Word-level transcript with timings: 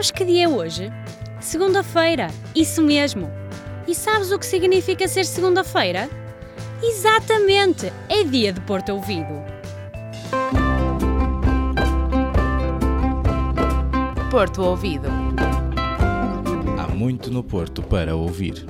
Sabes 0.00 0.12
que 0.12 0.24
dia 0.24 0.44
é 0.44 0.48
hoje? 0.48 0.90
Segunda-feira, 1.40 2.28
isso 2.56 2.82
mesmo. 2.82 3.30
E 3.86 3.94
sabes 3.94 4.32
o 4.32 4.38
que 4.38 4.46
significa 4.46 5.06
ser 5.06 5.26
segunda-feira? 5.26 6.08
Exatamente, 6.82 7.92
é 8.08 8.24
dia 8.24 8.50
de 8.50 8.62
Porto 8.62 8.92
Ouvido. 8.92 9.34
Porto 14.30 14.62
Ouvido. 14.62 15.06
Há 16.78 16.88
muito 16.94 17.30
no 17.30 17.44
Porto 17.44 17.82
para 17.82 18.16
ouvir. 18.16 18.64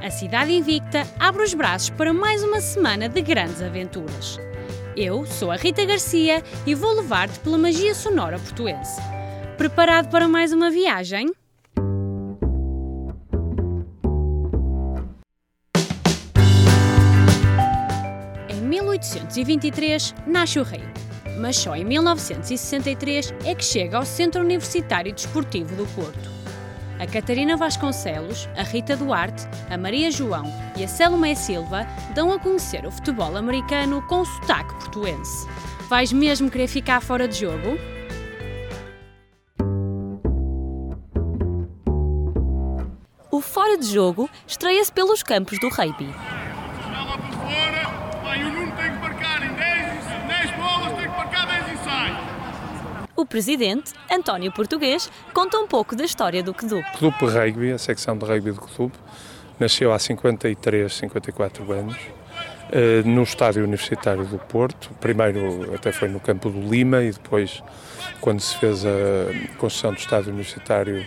A 0.00 0.08
cidade 0.08 0.52
invicta 0.52 1.04
abre 1.18 1.42
os 1.42 1.52
braços 1.52 1.90
para 1.90 2.12
mais 2.12 2.44
uma 2.44 2.60
semana 2.60 3.08
de 3.08 3.20
grandes 3.22 3.60
aventuras. 3.60 4.38
Eu 4.96 5.26
sou 5.26 5.50
a 5.50 5.56
Rita 5.56 5.84
Garcia 5.84 6.40
e 6.64 6.72
vou 6.72 6.92
levar-te 6.92 7.40
pela 7.40 7.58
magia 7.58 7.92
sonora 7.94 8.38
portuense. 8.38 9.00
Preparado 9.56 10.08
para 10.08 10.28
mais 10.28 10.52
uma 10.52 10.70
viagem? 10.70 11.32
Em 18.48 18.60
1823 18.60 20.14
nasce 20.28 20.60
o 20.60 20.62
rei, 20.62 20.84
mas 21.40 21.56
só 21.56 21.74
em 21.74 21.84
1963 21.84 23.34
é 23.44 23.52
que 23.52 23.64
chega 23.64 23.96
ao 23.96 24.04
Centro 24.04 24.42
Universitário 24.42 25.12
Desportivo 25.12 25.74
do 25.74 25.86
Porto. 25.94 26.33
A 27.04 27.06
Catarina 27.06 27.54
Vasconcelos, 27.54 28.48
a 28.56 28.62
Rita 28.62 28.96
Duarte, 28.96 29.46
a 29.68 29.76
Maria 29.76 30.10
João 30.10 30.44
e 30.74 30.82
a 30.82 30.88
Selma 30.88 31.34
Silva 31.34 31.86
dão 32.14 32.32
a 32.32 32.38
conhecer 32.38 32.86
o 32.86 32.90
futebol 32.90 33.36
americano 33.36 34.00
com 34.08 34.24
sotaque 34.24 34.72
portuense. 34.76 35.46
Vais 35.86 36.14
mesmo 36.14 36.50
querer 36.50 36.66
ficar 36.66 37.02
fora 37.02 37.28
de 37.28 37.40
jogo? 37.40 37.76
O 43.30 43.38
Fora 43.42 43.76
de 43.76 43.84
Jogo 43.84 44.30
estreia-se 44.46 44.90
pelos 44.90 45.22
campos 45.22 45.60
do 45.60 45.68
rugby. 45.68 46.06
Bola 46.06 47.18
para 47.18 47.32
fora, 47.32 48.22
vai 48.22 48.44
o 48.44 48.50
Nuno 48.50 48.72
tem 48.76 48.90
que 48.92 48.98
marcar 48.98 49.42
em 49.42 49.52
10, 49.52 50.04
10 50.26 50.50
bolas, 50.56 50.92
tem 50.94 51.10
que 51.10 51.16
marcar 51.18 51.46
10 51.48 51.80
ensaios. 51.80 52.34
O 53.24 53.26
presidente, 53.26 53.94
António 54.12 54.52
Português, 54.52 55.10
conta 55.32 55.56
um 55.56 55.66
pouco 55.66 55.96
da 55.96 56.04
história 56.04 56.42
do 56.42 56.52
Quedup. 56.52 56.84
Clube 56.98 57.16
Rugby, 57.24 57.72
a 57.72 57.78
secção 57.78 58.18
de 58.18 58.26
rugby 58.26 58.52
do 58.52 58.60
clube, 58.60 58.92
nasceu 59.58 59.94
há 59.94 59.98
53, 59.98 60.92
54 60.92 61.72
anos, 61.72 61.96
eh, 62.70 63.00
no 63.02 63.22
estádio 63.22 63.64
universitário 63.64 64.26
do 64.26 64.36
Porto. 64.38 64.90
Primeiro 65.00 65.74
até 65.74 65.90
foi 65.90 66.08
no 66.08 66.20
campo 66.20 66.50
do 66.50 66.60
Lima 66.68 67.02
e 67.02 67.12
depois, 67.12 67.62
quando 68.20 68.40
se 68.40 68.58
fez 68.58 68.84
a 68.84 68.90
construção 69.56 69.94
do 69.94 69.98
estádio 69.98 70.28
universitário 70.28 71.06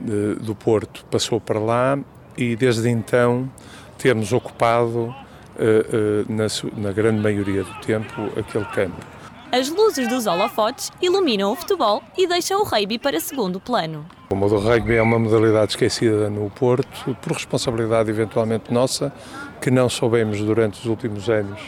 de- 0.00 0.36
do 0.36 0.54
Porto, 0.54 1.04
passou 1.10 1.40
para 1.40 1.58
lá 1.58 1.98
e 2.36 2.54
desde 2.54 2.88
então 2.88 3.50
temos 3.98 4.32
ocupado, 4.32 5.12
eh, 5.58 5.86
eh, 5.92 6.24
na, 6.28 6.46
na 6.80 6.92
grande 6.92 7.20
maioria 7.20 7.64
do 7.64 7.74
tempo, 7.80 8.30
aquele 8.38 8.64
campo. 8.66 9.17
As 9.50 9.70
luzes 9.70 10.06
dos 10.08 10.26
holofotes 10.26 10.92
iluminam 11.00 11.52
o 11.52 11.56
futebol 11.56 12.02
e 12.18 12.26
deixam 12.26 12.60
o 12.60 12.64
rugby 12.64 12.98
para 12.98 13.18
segundo 13.18 13.58
plano. 13.58 14.04
O 14.28 14.34
modo 14.34 14.58
rugby 14.58 14.96
é 14.96 15.02
uma 15.02 15.18
modalidade 15.18 15.72
esquecida 15.72 16.28
no 16.28 16.50
Porto, 16.50 17.16
por 17.22 17.32
responsabilidade 17.32 18.10
eventualmente 18.10 18.70
nossa, 18.70 19.10
que 19.58 19.70
não 19.70 19.88
soubemos 19.88 20.38
durante 20.42 20.78
os 20.80 20.84
últimos 20.84 21.30
anos 21.30 21.58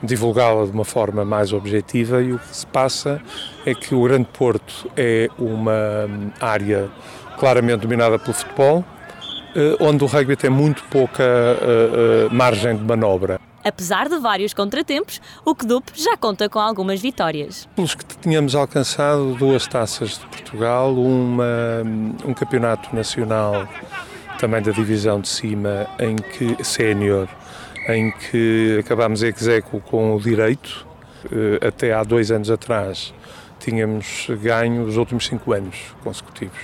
divulgá-la 0.00 0.64
de 0.64 0.70
uma 0.70 0.84
forma 0.84 1.24
mais 1.24 1.52
objetiva 1.52 2.22
e 2.22 2.32
o 2.32 2.38
que 2.38 2.56
se 2.56 2.66
passa 2.68 3.20
é 3.66 3.74
que 3.74 3.96
o 3.96 4.04
Grande 4.04 4.28
Porto 4.32 4.88
é 4.96 5.28
uma 5.36 6.08
área 6.40 6.88
claramente 7.36 7.80
dominada 7.80 8.16
pelo 8.16 8.32
futebol, 8.34 8.84
eh, 9.56 9.76
onde 9.80 10.04
o 10.04 10.06
rugby 10.06 10.36
tem 10.36 10.50
muito 10.50 10.84
pouca 10.84 11.24
eh, 11.24 11.58
eh, 11.62 12.28
margem 12.30 12.76
de 12.76 12.84
manobra. 12.84 13.40
Apesar 13.64 14.08
de 14.08 14.18
vários 14.18 14.52
contratempos, 14.52 15.20
o 15.44 15.54
Quedup 15.54 15.90
já 15.94 16.16
conta 16.16 16.48
com 16.48 16.58
algumas 16.58 17.00
vitórias. 17.00 17.66
Pelos 17.74 17.94
que 17.94 18.04
tínhamos 18.18 18.54
alcançado 18.54 19.34
duas 19.36 19.66
taças 19.66 20.18
de 20.18 20.26
Portugal, 20.26 20.94
uma, 20.94 21.82
um 22.26 22.34
campeonato 22.34 22.94
nacional 22.94 23.66
também 24.38 24.60
da 24.60 24.70
divisão 24.70 25.20
de 25.20 25.28
cima, 25.28 25.86
em 25.98 26.16
que 26.16 26.62
sénior, 26.62 27.28
em 27.88 28.12
que 28.12 28.76
acabámos 28.80 29.22
ex 29.22 29.48
aequo 29.48 29.80
com 29.80 30.14
o 30.14 30.20
direito, 30.20 30.86
eh, 31.32 31.66
até 31.66 31.94
há 31.94 32.02
dois 32.02 32.30
anos 32.30 32.50
atrás 32.50 33.14
tínhamos 33.58 34.26
ganho 34.42 34.84
os 34.84 34.98
últimos 34.98 35.26
cinco 35.26 35.52
anos 35.52 35.94
consecutivos. 36.02 36.58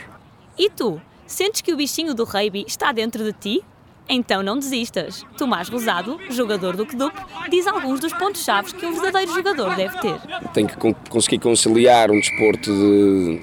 E 0.59 0.69
tu, 0.69 1.00
sentes 1.27 1.62
que 1.62 1.72
o 1.72 1.77
bichinho 1.77 2.15
do 2.15 2.25
rugby 2.25 2.65
está 2.66 2.93
dentro 2.93 3.25
de 3.25 3.33
ti? 3.33 3.65
Então 4.12 4.43
não 4.43 4.59
desistas. 4.59 5.25
Tomás 5.38 5.69
Rosado, 5.69 6.19
jogador 6.31 6.75
do 6.76 6.84
Quedup, 6.84 7.15
diz 7.48 7.65
alguns 7.66 8.00
dos 8.00 8.12
pontos-chave 8.12 8.75
que 8.75 8.84
um 8.84 8.93
verdadeiro 8.93 9.32
jogador 9.32 9.76
deve 9.76 9.97
ter. 10.00 10.16
tem 10.53 10.66
que 10.66 10.76
con- 10.76 10.94
conseguir 11.09 11.38
conciliar 11.38 12.10
um 12.10 12.19
desporto 12.19 12.71
de, 12.72 13.41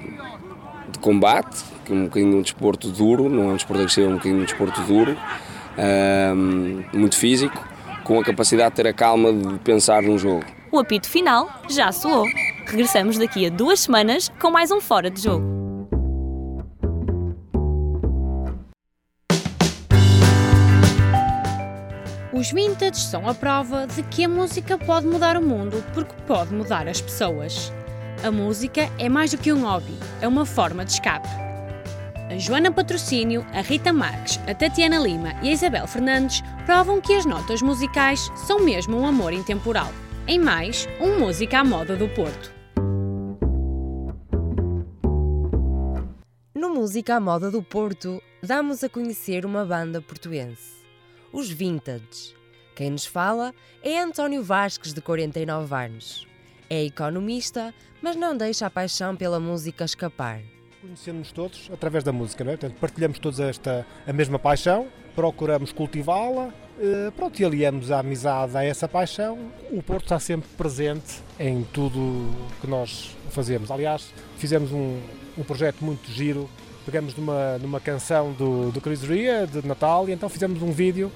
de 0.92 0.98
combate, 1.00 1.64
que 1.86 1.92
é 1.92 1.96
um 1.96 2.04
bocadinho 2.04 2.36
um 2.36 2.42
desporto 2.42 2.88
duro, 2.90 3.30
não 3.30 3.44
é 3.44 3.52
um 3.52 3.56
desporto 3.56 3.86
que 3.86 3.92
seja 3.92 4.08
um 4.08 4.14
bocadinho 4.16 4.42
um 4.42 4.44
desporto 4.44 4.80
duro, 4.82 5.16
muito 6.92 7.16
físico, 7.16 7.66
com 8.04 8.20
a 8.20 8.24
capacidade 8.24 8.70
de 8.70 8.76
ter 8.76 8.86
a 8.88 8.92
calma 8.92 9.32
de 9.32 9.58
pensar 9.60 10.02
num 10.02 10.18
jogo. 10.18 10.44
O 10.70 10.78
apito 10.78 11.08
final 11.08 11.48
já 11.68 11.90
soou. 11.92 12.26
Regressamos 12.66 13.16
daqui 13.16 13.46
a 13.46 13.50
duas 13.50 13.80
semanas 13.80 14.30
com 14.38 14.50
mais 14.50 14.70
um 14.70 14.80
Fora 14.82 15.10
de 15.10 15.22
Jogo. 15.22 15.57
Os 22.38 22.52
vintage 22.52 23.00
são 23.00 23.28
a 23.28 23.34
prova 23.34 23.84
de 23.88 24.00
que 24.00 24.24
a 24.24 24.28
música 24.28 24.78
pode 24.78 25.08
mudar 25.08 25.36
o 25.36 25.42
mundo 25.42 25.84
porque 25.92 26.14
pode 26.24 26.54
mudar 26.54 26.86
as 26.86 27.00
pessoas. 27.00 27.72
A 28.22 28.30
música 28.30 28.88
é 28.96 29.08
mais 29.08 29.32
do 29.32 29.38
que 29.38 29.52
um 29.52 29.62
hobby, 29.62 29.98
é 30.20 30.28
uma 30.28 30.46
forma 30.46 30.84
de 30.84 30.92
escape. 30.92 31.26
A 32.30 32.38
Joana 32.38 32.70
Patrocínio, 32.70 33.44
a 33.52 33.60
Rita 33.60 33.92
Marques, 33.92 34.38
a 34.46 34.54
Tatiana 34.54 34.98
Lima 34.98 35.34
e 35.42 35.48
a 35.48 35.52
Isabel 35.52 35.88
Fernandes 35.88 36.40
provam 36.64 37.00
que 37.00 37.12
as 37.12 37.26
notas 37.26 37.60
musicais 37.60 38.30
são 38.46 38.60
mesmo 38.60 38.96
um 38.96 39.04
amor 39.04 39.32
intemporal. 39.32 39.90
Em 40.24 40.38
mais, 40.38 40.86
um 41.00 41.18
música 41.18 41.58
à 41.58 41.64
moda 41.64 41.96
do 41.96 42.08
Porto. 42.08 42.54
No 46.54 46.70
Música 46.72 47.16
à 47.16 47.20
Moda 47.20 47.50
do 47.50 47.64
Porto, 47.64 48.22
damos 48.40 48.84
a 48.84 48.88
conhecer 48.88 49.44
uma 49.44 49.64
banda 49.64 50.00
portuense, 50.00 50.78
os 51.32 51.50
Vintage. 51.50 52.34
Quem 52.74 52.90
nos 52.90 53.04
fala 53.04 53.54
é 53.82 53.98
António 54.00 54.42
Vasques, 54.42 54.92
de 54.92 55.00
49 55.00 55.74
anos. 55.74 56.26
É 56.70 56.84
economista, 56.84 57.74
mas 58.00 58.14
não 58.14 58.36
deixa 58.36 58.66
a 58.66 58.70
paixão 58.70 59.16
pela 59.16 59.40
música 59.40 59.84
escapar. 59.84 60.40
Conhecemos 60.80 61.32
todos 61.32 61.68
através 61.72 62.04
da 62.04 62.12
música, 62.12 62.44
não 62.44 62.52
é? 62.52 62.56
Portanto, 62.56 62.78
partilhamos 62.78 63.18
todos 63.18 63.40
esta, 63.40 63.84
a 64.06 64.12
mesma 64.12 64.38
paixão, 64.38 64.86
procuramos 65.14 65.72
cultivá-la, 65.72 66.54
eh, 66.78 67.10
pronto, 67.16 67.40
e 67.40 67.44
aliamos 67.44 67.90
a 67.90 67.98
amizade 67.98 68.56
a 68.56 68.64
essa 68.64 68.86
paixão. 68.86 69.50
O 69.72 69.82
Porto 69.82 70.04
está 70.04 70.20
sempre 70.20 70.48
presente 70.56 71.20
em 71.40 71.64
tudo 71.72 72.30
que 72.60 72.66
nós 72.68 73.16
fazemos. 73.30 73.70
Aliás, 73.70 74.14
fizemos 74.36 74.70
um, 74.70 75.00
um 75.36 75.42
projeto 75.42 75.84
muito 75.84 76.08
giro, 76.12 76.48
pegamos 76.88 77.14
numa, 77.14 77.58
numa 77.58 77.78
canção 77.78 78.32
do, 78.32 78.72
do 78.72 78.80
Chris 78.80 79.02
Ria, 79.02 79.46
de 79.46 79.66
Natal, 79.66 80.08
e 80.08 80.12
então 80.12 80.26
fizemos 80.26 80.62
um 80.62 80.72
vídeo 80.72 81.12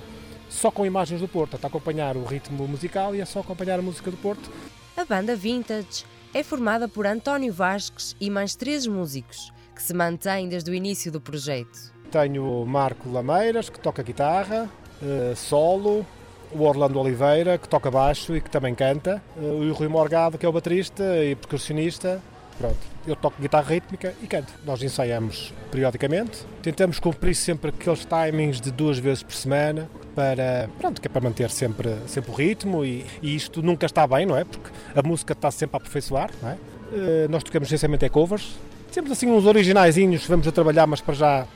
só 0.50 0.70
com 0.70 0.84
imagens 0.84 1.22
do 1.22 1.26
Porto, 1.26 1.54
a 1.54 1.66
acompanhar 1.66 2.14
o 2.14 2.24
ritmo 2.26 2.68
musical 2.68 3.14
e 3.14 3.22
é 3.22 3.24
só 3.24 3.40
acompanhar 3.40 3.78
a 3.78 3.82
música 3.82 4.10
do 4.10 4.18
Porto. 4.18 4.50
A 4.94 5.02
banda 5.06 5.34
Vintage 5.34 6.04
é 6.34 6.42
formada 6.42 6.86
por 6.88 7.06
António 7.06 7.54
Vasques 7.54 8.14
e 8.20 8.28
mais 8.28 8.54
três 8.54 8.86
músicos, 8.86 9.50
que 9.74 9.82
se 9.82 9.94
mantêm 9.94 10.46
desde 10.46 10.70
o 10.70 10.74
início 10.74 11.10
do 11.10 11.22
projeto. 11.22 11.90
Tenho 12.10 12.44
o 12.44 12.66
Marco 12.66 13.10
Lameiras, 13.10 13.70
que 13.70 13.80
toca 13.80 14.02
guitarra, 14.02 14.68
eh, 15.02 15.32
solo, 15.34 16.04
o 16.50 16.64
Orlando 16.64 17.00
Oliveira, 17.00 17.56
que 17.56 17.66
toca 17.66 17.90
baixo 17.90 18.36
e 18.36 18.42
que 18.42 18.50
também 18.50 18.74
canta, 18.74 19.22
eh, 19.38 19.40
o 19.40 19.72
Rui 19.72 19.88
Morgado, 19.88 20.36
que 20.36 20.44
é 20.44 20.48
o 20.50 20.52
baterista 20.52 21.02
e 21.24 21.34
percussionista. 21.34 22.20
Pronto, 22.62 22.78
eu 23.08 23.16
toco 23.16 23.42
guitarra 23.42 23.68
rítmica 23.68 24.14
e 24.22 24.26
canto. 24.28 24.52
Nós 24.64 24.80
ensaiamos 24.84 25.52
periodicamente, 25.68 26.38
tentamos 26.62 27.00
cumprir 27.00 27.34
sempre 27.34 27.70
aqueles 27.70 28.04
timings 28.06 28.60
de 28.60 28.70
duas 28.70 29.00
vezes 29.00 29.24
por 29.24 29.34
semana, 29.34 29.90
para, 30.14 30.70
pronto, 30.78 31.00
que 31.00 31.08
é 31.08 31.10
para 31.10 31.20
manter 31.22 31.50
sempre, 31.50 31.96
sempre 32.06 32.30
o 32.30 32.34
ritmo 32.34 32.84
e, 32.84 33.04
e 33.20 33.34
isto 33.34 33.60
nunca 33.62 33.84
está 33.84 34.06
bem, 34.06 34.24
não 34.26 34.36
é? 34.36 34.44
Porque 34.44 34.70
a 34.94 35.02
música 35.02 35.32
está 35.32 35.50
sempre 35.50 35.74
a 35.74 35.78
aperfeiçoar, 35.78 36.30
não 36.40 36.50
é? 36.50 36.56
Eh, 36.92 37.26
Nós 37.28 37.42
tocamos 37.42 37.66
essencialmente 37.66 38.04
é 38.04 38.08
covers, 38.08 38.52
temos 38.92 39.10
assim 39.10 39.26
uns 39.26 39.44
originaizinhos, 39.44 40.24
vamos 40.26 40.46
a 40.46 40.52
trabalhar, 40.52 40.86
mas 40.86 41.00
para 41.00 41.14
já 41.14 41.46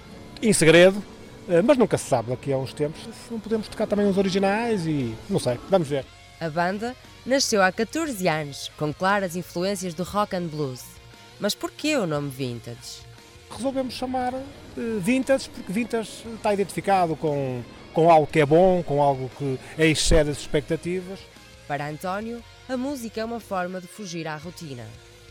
em 0.43 0.53
segredo, 0.53 1.01
Eh, 1.49 1.63
mas 1.63 1.79
nunca 1.79 1.97
se 1.97 2.09
sabe 2.09 2.31
daqui 2.31 2.53
a 2.53 2.59
uns 2.59 2.73
tempos 2.73 3.01
se 3.03 3.31
não 3.33 3.39
podemos 3.39 3.69
tocar 3.69 3.87
também 3.87 4.05
uns 4.05 4.19
originais 4.19 4.85
e 4.85 5.15
não 5.31 5.39
sei, 5.39 5.57
vamos 5.71 5.87
ver. 5.87 6.05
A 6.41 6.51
banda 6.51 6.97
nasceu 7.25 7.63
há 7.63 7.71
14 7.71 8.27
anos, 8.27 8.69
com 8.77 8.93
claras 8.93 9.37
influências 9.37 9.95
do 9.95 10.03
rock 10.03 10.35
and 10.35 10.49
blues. 10.49 10.96
Mas 11.39 11.55
porquê 11.55 11.97
o 11.97 12.07
nome 12.07 12.31
Vintage? 12.31 13.05
Resolvemos 13.51 13.95
chamar 13.95 14.35
uh, 14.35 15.01
Vintage 15.01 15.49
porque 15.51 15.73
Vintage 15.73 16.11
está 16.35 16.53
identificado 16.53 17.15
com, 17.17 17.63
com 17.93 18.11
algo 18.11 18.27
que 18.27 18.41
é 18.41 18.47
bom, 18.47 18.83
com 18.83 19.03
algo 19.03 19.31
que 19.39 19.59
excede 19.79 20.31
as 20.31 20.39
expectativas. 20.39 21.21
Para 21.69 21.89
António, 21.89 22.43
a 22.69 22.77
música 22.77 23.21
é 23.21 23.25
uma 23.25 23.41
forma 23.41 23.81
de 23.81 23.87
fugir 23.87 24.27
à 24.27 24.37
rotina. 24.37 24.85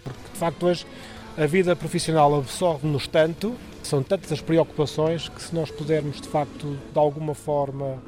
Porque, 0.04 0.20
de 0.34 0.38
facto, 0.38 0.66
hoje 0.68 0.86
a 1.38 1.46
vida 1.46 1.76
profissional 1.76 2.34
absorve-nos 2.36 3.08
tanto, 3.08 3.56
são 3.84 4.02
tantas 4.02 4.32
as 4.32 4.42
preocupações 4.42 5.28
que 5.28 5.42
se 5.42 5.54
nós 5.54 5.70
pudermos, 5.72 6.22
de 6.22 6.28
facto, 6.28 6.80
de 6.94 7.00
alguma 7.00 7.34
forma 7.34 8.02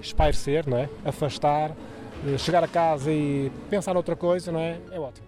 espairecer, 0.00 0.68
não 0.68 0.78
é? 0.78 0.88
afastar, 1.04 1.72
eh, 2.26 2.38
chegar 2.38 2.64
a 2.64 2.68
casa 2.68 3.12
e 3.12 3.50
pensar 3.68 3.92
noutra 3.92 4.16
coisa, 4.16 4.50
não 4.50 4.60
é? 4.60 4.78
É 4.90 4.98
ótimo. 4.98 5.26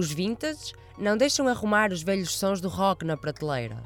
Os 0.00 0.10
vintage 0.10 0.72
não 0.96 1.14
deixam 1.14 1.46
arrumar 1.46 1.92
os 1.92 2.02
velhos 2.02 2.34
sons 2.34 2.58
do 2.58 2.70
rock 2.70 3.04
na 3.04 3.18
prateleira. 3.18 3.76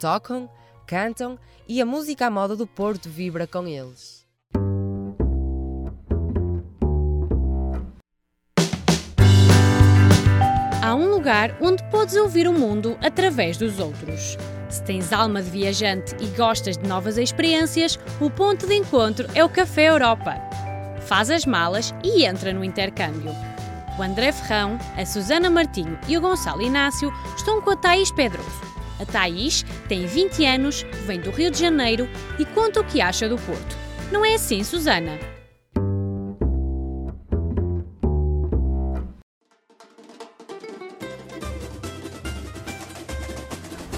Tocam, 0.00 0.50
cantam 0.84 1.38
e 1.68 1.80
a 1.80 1.86
música 1.86 2.26
à 2.26 2.30
moda 2.30 2.56
do 2.56 2.66
Porto 2.66 3.08
vibra 3.08 3.46
com 3.46 3.64
eles. 3.64 4.26
Há 10.82 10.92
um 10.96 11.08
lugar 11.08 11.56
onde 11.60 11.84
podes 11.84 12.16
ouvir 12.16 12.48
o 12.48 12.52
mundo 12.52 12.98
através 13.00 13.56
dos 13.56 13.78
outros. 13.78 14.36
Se 14.68 14.82
tens 14.82 15.12
alma 15.12 15.40
de 15.40 15.50
viajante 15.50 16.16
e 16.20 16.26
gostas 16.36 16.76
de 16.76 16.88
novas 16.88 17.16
experiências, 17.16 17.96
o 18.20 18.28
ponto 18.28 18.66
de 18.66 18.74
encontro 18.74 19.28
é 19.36 19.44
o 19.44 19.48
Café 19.48 19.88
Europa. 19.88 20.34
Faz 21.02 21.30
as 21.30 21.46
malas 21.46 21.94
e 22.02 22.24
entra 22.24 22.52
no 22.52 22.64
intercâmbio. 22.64 23.53
O 23.96 24.02
André 24.02 24.32
Ferrão, 24.32 24.76
a 24.96 25.06
Susana 25.06 25.48
Martinho 25.48 25.96
e 26.08 26.18
o 26.18 26.20
Gonçalo 26.20 26.60
Inácio 26.60 27.12
estão 27.36 27.60
com 27.60 27.70
a 27.70 27.76
Thaís 27.76 28.10
Pedroso. 28.10 28.60
A 29.00 29.06
Thaís 29.06 29.64
tem 29.88 30.04
20 30.04 30.44
anos, 30.44 30.84
vem 31.06 31.20
do 31.20 31.30
Rio 31.30 31.50
de 31.50 31.60
Janeiro 31.60 32.08
e 32.36 32.44
conta 32.44 32.80
o 32.80 32.84
que 32.84 33.00
acha 33.00 33.28
do 33.28 33.36
Porto. 33.38 33.76
Não 34.10 34.24
é 34.24 34.34
assim, 34.34 34.64
Susana? 34.64 35.16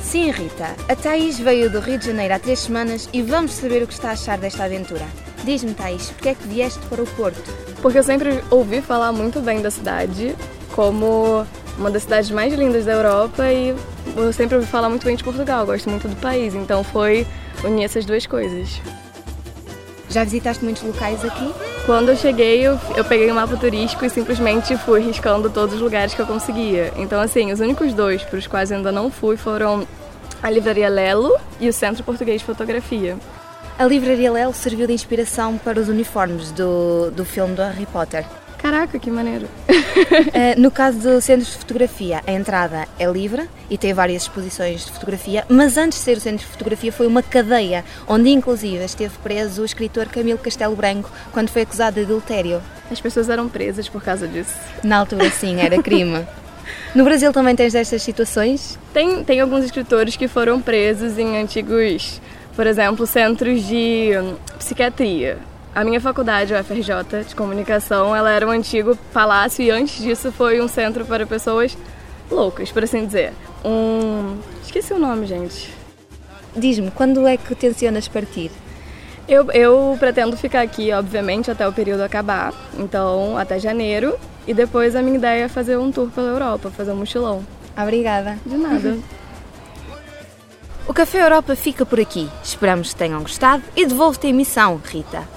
Sim, 0.03 0.31
Rita. 0.31 0.77
A 0.89 0.97
Thaís 0.97 1.39
veio 1.39 1.71
do 1.71 1.81
Rio 1.81 1.99
de 1.99 2.07
Janeiro 2.07 2.35
há 2.35 2.39
três 2.39 2.61
semanas 2.61 3.09
e 3.15 3.23
vamos 3.23 3.53
saber 3.53 3.83
o 3.83 3.87
que 3.87 3.95
está 3.95 4.11
a 4.11 4.13
achar 4.13 4.39
desta 4.39 4.65
aventura. 4.65 5.07
Diz-me, 5.45 5.75
Thaís, 5.75 6.11
porquê 6.11 6.31
é 6.31 6.35
que 6.35 6.47
vieste 6.49 6.81
para 6.87 7.03
o 7.03 7.07
Porto? 7.07 7.66
Porque 7.82 7.99
eu 7.99 8.02
sempre 8.02 8.43
ouvi 8.50 8.81
falar 8.81 9.12
muito 9.12 9.40
bem 9.40 9.61
da 9.61 9.70
cidade, 9.70 10.34
como 10.73 11.46
uma 11.78 11.90
das 11.90 12.02
cidades 12.02 12.31
mais 12.31 12.52
lindas 12.55 12.84
da 12.84 12.93
Europa 12.93 13.50
e 13.52 13.75
eu 14.17 14.32
sempre 14.32 14.56
ouvi 14.56 14.67
falar 14.67 14.88
muito 14.88 15.05
bem 15.05 15.14
de 15.14 15.23
Portugal, 15.23 15.67
gosto 15.67 15.90
muito 15.90 16.08
do 16.08 16.17
país, 16.17 16.55
então 16.55 16.82
foi 16.82 17.26
unir 17.64 17.84
essas 17.84 18.05
duas 18.05 18.26
coisas. 18.26 18.81
Já 20.08 20.25
visitaste 20.25 20.64
muitos 20.64 20.82
locais 20.82 21.25
aqui? 21.25 21.52
Quando 21.84 22.08
eu 22.08 22.17
cheguei, 22.17 22.67
eu, 22.67 22.78
eu 22.96 23.05
peguei 23.05 23.31
um 23.31 23.34
mapa 23.34 23.56
turístico 23.56 24.05
e 24.05 24.11
simplesmente 24.11 24.76
fui 24.78 25.00
riscando 25.00 25.50
todos 25.50 25.75
os 25.75 25.81
lugares 25.81 26.14
que 26.14 26.23
eu 26.23 26.26
conseguia. 26.26 26.93
Então, 26.96 27.20
assim, 27.20 27.52
os 27.52 27.61
únicos 27.61 27.93
dois 27.93 28.23
para 28.23 28.38
os 28.38 28.46
quais 28.46 28.70
eu 28.70 28.78
ainda 28.78 28.90
não 28.90 29.11
fui 29.11 29.37
foram 29.37 29.87
a 30.43 30.50
Livraria 30.50 30.88
Lelo 30.88 31.37
e 31.61 31.69
o 31.69 31.73
Centro 31.73 32.02
Português 32.02 32.40
de 32.40 32.46
Fotografia. 32.46 33.17
A 33.78 33.84
Livraria 33.84 34.32
Lelo 34.32 34.55
serviu 34.55 34.87
de 34.87 34.94
inspiração 34.94 35.58
para 35.58 35.78
os 35.78 35.90
uniformes 35.90 36.50
do, 36.50 37.11
do 37.11 37.26
filme 37.26 37.55
do 37.55 37.61
Harry 37.61 37.84
Potter. 37.84 38.25
Caraca, 38.56 38.99
que 38.99 39.11
maneiro! 39.11 39.44
uh, 39.69 40.56
no 40.58 40.70
caso 40.70 40.99
do 40.99 41.20
Centro 41.20 41.44
de 41.44 41.58
Fotografia, 41.58 42.23
a 42.26 42.32
entrada 42.32 42.88
é 42.99 43.06
livre 43.06 43.46
e 43.69 43.76
tem 43.76 43.93
várias 43.93 44.23
exposições 44.23 44.87
de 44.87 44.93
fotografia, 44.93 45.44
mas 45.50 45.76
antes 45.76 45.99
de 45.99 46.05
ser 46.05 46.17
o 46.17 46.20
Centro 46.20 46.46
de 46.46 46.50
Fotografia 46.50 46.90
foi 46.90 47.06
uma 47.06 47.23
cadeia, 47.23 47.84
onde 48.08 48.31
inclusive 48.31 48.82
esteve 48.82 49.12
preso 49.19 49.61
o 49.61 49.64
escritor 49.67 50.06
Camilo 50.06 50.38
Castelo 50.38 50.75
Branco 50.75 51.11
quando 51.31 51.50
foi 51.50 51.61
acusado 51.61 51.96
de 51.96 52.06
adultério. 52.06 52.62
As 52.90 52.99
pessoas 52.99 53.28
eram 53.28 53.46
presas 53.46 53.90
por 53.90 54.02
causa 54.02 54.26
disso. 54.26 54.55
Na 54.82 54.96
altura, 54.96 55.28
sim, 55.31 55.61
era 55.61 55.82
crime. 55.82 56.26
No 56.94 57.05
Brasil 57.05 57.31
também 57.31 57.55
tens 57.55 57.75
destas 57.75 58.02
situações? 58.02 58.78
Tem, 58.94 59.23
tem 59.23 59.38
alguns 59.38 59.67
escritores 59.67 60.17
que 60.17 60.28
foram 60.28 60.62
presos 60.62 61.19
em 61.19 61.37
antigos, 61.37 62.23
por 62.56 62.67
exemplo, 62.67 63.06
centros 63.06 63.62
de 63.62 64.11
hum, 64.19 64.35
psiquiatria. 64.58 65.38
A 65.75 65.85
minha 65.85 66.00
faculdade, 66.00 66.55
o 66.55 66.64
FRJ 66.64 67.25
de 67.29 67.37
comunicação, 67.37 68.17
ela 68.17 68.31
era 68.31 68.47
um 68.47 68.50
antigo 68.50 68.97
palácio 69.12 69.62
e 69.62 69.70
antes 69.70 70.03
disso 70.03 70.32
foi 70.32 70.61
um 70.61 70.67
centro 70.67 71.05
para 71.05 71.26
pessoas 71.26 71.76
loucas, 72.31 72.73
por 72.73 72.82
assim 72.82 73.05
dizer. 73.05 73.32
Um. 73.62 74.38
Esqueci 74.64 74.94
o 74.94 74.99
nome, 74.99 75.26
gente. 75.26 75.70
Diz-me, 76.56 76.91
quando 76.91 77.26
é 77.26 77.37
que 77.37 77.55
tencionas 77.55 78.08
partir? 78.08 78.50
Eu, 79.29 79.50
eu 79.52 79.97
pretendo 79.99 80.37
ficar 80.37 80.62
aqui, 80.62 80.93
obviamente, 80.93 81.50
até 81.50 81.69
o 81.69 81.73
período 81.73 82.02
acabar, 82.02 82.55
então 82.79 83.37
até 83.37 83.59
janeiro, 83.59 84.17
e 84.47 84.55
depois 84.55 84.94
a 84.94 85.02
minha 85.02 85.19
ideia 85.19 85.44
é 85.44 85.49
fazer 85.49 85.76
um 85.76 85.91
tour 85.91 86.09
pela 86.11 86.29
Europa, 86.29 86.70
fazer 86.70 86.93
um 86.93 86.97
mochilão. 86.97 87.44
Obrigada. 87.76 88.38
De 88.47 88.56
nada. 88.56 88.97
o 90.87 90.94
Café 90.94 91.23
Europa 91.23 91.56
fica 91.56 91.85
por 91.85 92.00
aqui. 92.00 92.31
Esperamos 92.56 92.94
que 92.94 92.99
tenham 92.99 93.20
gostado 93.20 93.62
e 93.76 93.85
devolvo-te 93.85 94.29
a 94.29 94.31
emissão, 94.31 94.81
Rita. 94.82 95.29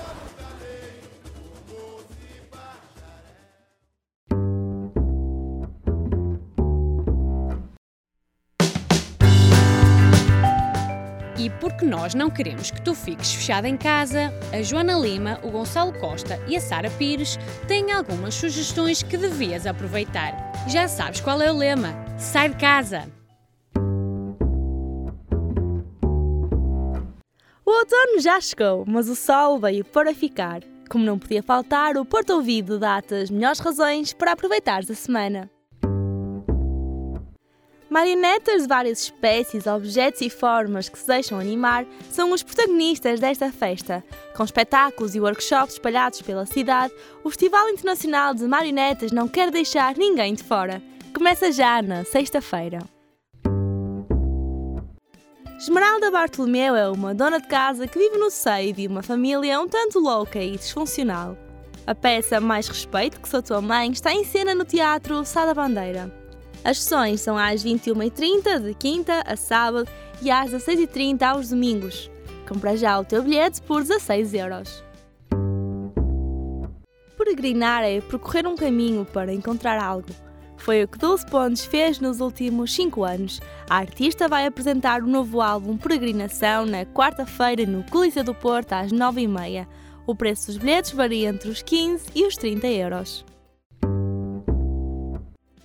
E 11.37 11.49
porque 11.59 11.83
nós 11.83 12.15
não 12.15 12.29
queremos 12.29 12.71
que 12.71 12.81
tu 12.81 12.95
fiques 12.95 13.33
fechado 13.33 13.65
em 13.65 13.75
casa, 13.75 14.33
a 14.53 14.61
Joana 14.61 14.93
Lima, 14.93 15.41
o 15.43 15.51
Gonçalo 15.51 15.91
Costa 15.99 16.39
e 16.47 16.55
a 16.55 16.61
Sara 16.61 16.89
Pires 16.91 17.37
têm 17.67 17.91
algumas 17.91 18.33
sugestões 18.33 19.03
que 19.03 19.17
devias 19.17 19.67
aproveitar. 19.67 20.53
Já 20.69 20.87
sabes 20.87 21.19
qual 21.19 21.41
é 21.41 21.51
o 21.51 21.57
lema: 21.57 21.93
sai 22.17 22.47
de 22.47 22.55
casa! 22.55 23.18
Outono 27.89 28.19
já 28.19 28.39
chegou, 28.39 28.85
mas 28.87 29.09
o 29.09 29.15
sol 29.15 29.57
veio 29.57 29.83
para 29.83 30.13
ficar. 30.13 30.61
Como 30.89 31.03
não 31.03 31.17
podia 31.17 31.41
faltar, 31.41 31.97
o 31.97 32.05
Porto 32.05 32.33
Ouvido 32.33 32.77
dá-te 32.77 33.15
as 33.15 33.31
melhores 33.31 33.59
razões 33.59 34.13
para 34.13 34.31
aproveitares 34.31 34.91
a 34.91 34.95
semana. 34.95 35.49
Marionetas 37.89 38.61
de 38.61 38.67
várias 38.67 39.01
espécies, 39.01 39.65
objetos 39.65 40.21
e 40.21 40.29
formas 40.29 40.87
que 40.87 40.99
se 40.99 41.07
deixam 41.07 41.39
animar 41.39 41.87
são 42.11 42.31
os 42.31 42.43
protagonistas 42.43 43.19
desta 43.19 43.51
festa. 43.51 44.03
Com 44.35 44.43
espetáculos 44.43 45.15
e 45.15 45.19
workshops 45.19 45.73
espalhados 45.73 46.21
pela 46.21 46.45
cidade, 46.45 46.93
o 47.23 47.29
Festival 47.31 47.67
Internacional 47.69 48.35
de 48.35 48.45
Marionetas 48.45 49.11
não 49.11 49.27
quer 49.27 49.49
deixar 49.49 49.97
ninguém 49.97 50.35
de 50.35 50.43
fora. 50.43 50.79
Começa 51.15 51.51
já 51.51 51.81
na 51.81 52.03
sexta-feira. 52.03 52.98
Esmeralda 55.59 56.09
Bartolomeu 56.09 56.73
é 56.73 56.87
uma 56.87 57.13
dona 57.13 57.37
de 57.41 57.47
casa 57.49 57.85
que 57.85 57.99
vive 57.99 58.17
no 58.17 58.31
seio 58.31 58.71
de 58.71 58.87
uma 58.87 59.03
família 59.03 59.59
um 59.59 59.67
tanto 59.67 59.99
louca 59.99 60.41
e 60.41 60.55
disfuncional. 60.55 61.37
A 61.85 61.93
peça 61.93 62.39
Mais 62.39 62.69
Respeito 62.69 63.19
que 63.19 63.27
Sou 63.27 63.41
Tua 63.41 63.59
Mãe 63.59 63.91
está 63.91 64.13
em 64.13 64.23
cena 64.23 64.55
no 64.55 64.63
Teatro 64.63 65.25
Sá 65.25 65.45
da 65.45 65.53
Bandeira. 65.53 66.09
As 66.63 66.79
sessões 66.79 67.19
são 67.19 67.37
às 67.37 67.61
21h30 67.61 68.67
de 68.67 68.73
quinta 68.73 69.21
a 69.25 69.35
sábado 69.35 69.85
e 70.21 70.31
às 70.31 70.51
16h30 70.51 71.23
aos 71.23 71.49
domingos. 71.49 72.09
Compra 72.47 72.77
já 72.77 72.97
o 72.97 73.03
teu 73.03 73.21
bilhete 73.21 73.61
por 73.61 73.81
16 73.81 74.33
euros. 74.35 74.81
Peregrinar 77.17 77.83
é 77.83 77.99
percorrer 77.99 78.47
um 78.47 78.55
caminho 78.55 79.03
para 79.03 79.33
encontrar 79.33 79.77
algo. 79.77 80.07
Foi 80.59 80.83
o 80.83 80.87
que 80.87 80.97
Dulce 80.97 81.25
Pontes 81.25 81.65
fez 81.65 81.99
nos 81.99 82.19
últimos 82.19 82.75
5 82.75 83.03
anos. 83.03 83.41
A 83.69 83.77
artista 83.77 84.27
vai 84.27 84.45
apresentar 84.45 85.01
o 85.01 85.07
novo 85.07 85.41
álbum 85.41 85.77
Peregrinação 85.77 86.65
na 86.65 86.85
quarta-feira 86.85 87.65
no 87.65 87.83
Coliseu 87.85 88.23
do 88.23 88.35
Porto 88.35 88.73
às 88.73 88.91
9h30. 88.91 89.65
O 90.05 90.13
preço 90.13 90.47
dos 90.47 90.57
bilhetes 90.57 90.91
varia 90.91 91.29
entre 91.29 91.49
os 91.49 91.61
15 91.61 92.09
e 92.13 92.25
os 92.25 92.35
30 92.35 92.67
euros. 92.67 93.25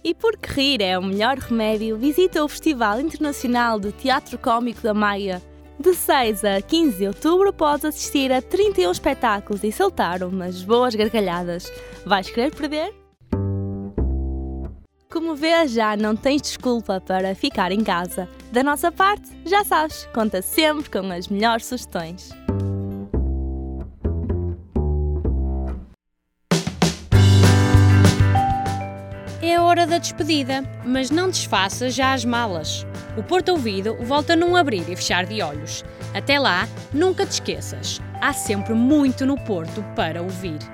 E 0.03 0.15
porque 0.15 0.53
rir 0.53 0.83
é 0.83 0.99
o 0.99 1.03
melhor 1.03 1.39
remédio, 1.39 1.97
visita 1.97 2.45
o 2.45 2.49
Festival 2.49 3.01
Internacional 3.01 3.81
de 3.81 3.91
Teatro 3.91 4.39
Cómico 4.39 4.83
da 4.83 4.95
Maia. 4.95 5.43
De 5.79 5.93
6 5.93 6.45
a 6.45 6.63
15 6.63 6.99
de 6.99 7.07
outubro 7.09 7.53
podes 7.53 7.87
assistir 7.87 8.31
a 8.31 8.41
31 8.41 8.93
espetáculos 8.93 9.65
e 9.65 9.73
saltar 9.73 10.23
umas 10.23 10.63
boas 10.63 10.95
gargalhadas. 10.95 11.71
Vais 12.07 12.31
querer 12.31 12.55
perder? 12.55 13.04
Como 15.25 15.39
já 15.67 15.97
não 15.97 16.15
tens 16.15 16.43
desculpa 16.43 17.01
para 17.01 17.35
ficar 17.35 17.73
em 17.73 17.83
casa. 17.83 18.29
Da 18.53 18.63
nossa 18.63 18.93
parte, 18.93 19.31
já 19.47 19.65
sabes, 19.65 20.07
conta 20.13 20.43
sempre 20.43 20.91
com 20.91 21.11
as 21.11 21.29
melhores 21.29 21.65
sugestões. 21.65 22.31
hora 29.75 29.89
da 29.89 29.99
despedida, 29.99 30.63
mas 30.85 31.11
não 31.11 31.29
desfaça 31.29 31.91
já 31.91 32.13
as 32.13 32.25
malas. 32.25 32.87
O 33.17 33.25
Porto 33.25 33.49
Ouvido 33.49 33.97
volta 34.03 34.37
num 34.37 34.55
abrir 34.55 34.89
e 34.89 34.95
fechar 34.95 35.27
de 35.27 35.43
olhos. 35.43 35.85
Até 36.15 36.39
lá, 36.39 36.69
nunca 36.93 37.27
te 37.27 37.33
esqueças, 37.33 38.01
há 38.21 38.33
sempre 38.33 38.73
muito 38.73 39.27
no 39.27 39.37
Porto 39.37 39.83
para 39.97 40.23
ouvir. 40.23 40.74